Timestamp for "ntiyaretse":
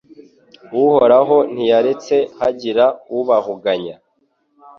1.53-2.15